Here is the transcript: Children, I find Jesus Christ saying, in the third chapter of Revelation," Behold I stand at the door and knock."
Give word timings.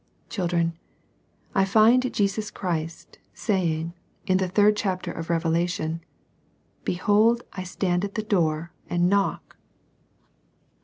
Children, 0.31 0.79
I 1.53 1.63
find 1.63 2.11
Jesus 2.11 2.49
Christ 2.49 3.19
saying, 3.35 3.93
in 4.25 4.39
the 4.39 4.47
third 4.47 4.75
chapter 4.75 5.11
of 5.11 5.29
Revelation," 5.29 6.01
Behold 6.83 7.43
I 7.53 7.61
stand 7.63 8.03
at 8.03 8.15
the 8.15 8.23
door 8.23 8.71
and 8.89 9.07
knock." 9.07 9.57